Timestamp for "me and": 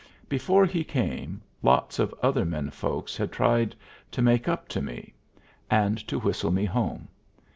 4.81-5.95